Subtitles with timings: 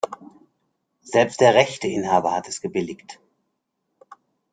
[1.03, 3.19] Selbst der Rechteinhaber hat es gebilligt.